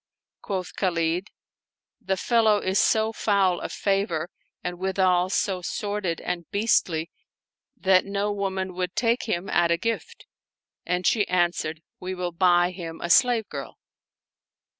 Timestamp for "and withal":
4.63-5.29